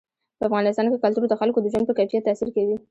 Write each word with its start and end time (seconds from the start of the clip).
په 0.39 0.43
افغانستان 0.47 0.85
کې 0.91 0.97
کلتور 1.03 1.23
د 1.29 1.33
خلکو 1.41 1.59
د 1.61 1.65
ژوند 1.71 1.85
په 1.87 1.95
کیفیت 1.99 2.23
تاثیر 2.27 2.49
کوي. 2.55 2.75